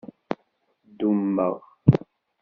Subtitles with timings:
[0.97, 1.55] Dummeɣ.